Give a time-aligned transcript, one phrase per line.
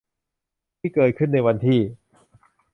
[0.79, 1.79] ที่เกิดขึ้นในวันที่